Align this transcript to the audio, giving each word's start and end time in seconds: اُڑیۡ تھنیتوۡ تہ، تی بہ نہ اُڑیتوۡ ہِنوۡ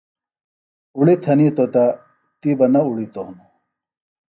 اُڑیۡ 0.95 1.19
تھنیتوۡ 1.23 1.69
تہ، 1.73 1.83
تی 2.39 2.49
بہ 2.57 2.65
نہ 2.73 2.79
اُڑیتوۡ 2.87 3.25
ہِنوۡ 3.27 3.49